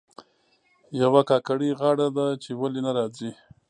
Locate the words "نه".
2.85-2.91